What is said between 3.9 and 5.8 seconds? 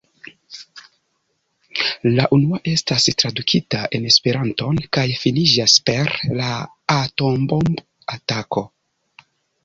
en Esperanton kaj finiĝas